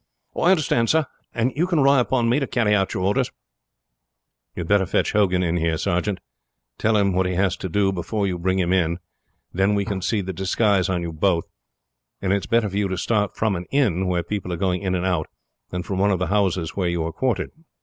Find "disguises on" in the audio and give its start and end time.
10.33-11.03